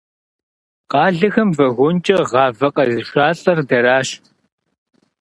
[0.91, 4.09] Къалэхэм вагонкӏэ гъавэ къезышалӏэр дэращ.